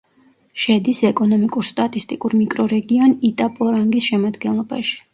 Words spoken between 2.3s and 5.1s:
მიკრორეგიონ იტაპორანგის შემადგენლობაში.